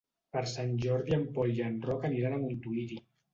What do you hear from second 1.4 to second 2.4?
i en Roc aniran